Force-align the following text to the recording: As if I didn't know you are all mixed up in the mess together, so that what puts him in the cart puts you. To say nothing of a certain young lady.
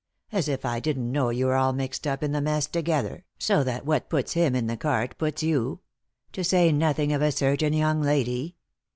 As 0.31 0.47
if 0.47 0.65
I 0.65 0.79
didn't 0.79 1.11
know 1.11 1.29
you 1.29 1.47
are 1.49 1.55
all 1.55 1.73
mixed 1.73 2.07
up 2.07 2.23
in 2.23 2.31
the 2.31 2.41
mess 2.41 2.65
together, 2.65 3.23
so 3.37 3.63
that 3.63 3.85
what 3.85 4.09
puts 4.09 4.33
him 4.33 4.55
in 4.55 4.65
the 4.65 4.75
cart 4.75 5.15
puts 5.19 5.43
you. 5.43 5.81
To 6.31 6.43
say 6.43 6.71
nothing 6.71 7.13
of 7.13 7.21
a 7.21 7.31
certain 7.31 7.73
young 7.73 8.01
lady. 8.01 8.55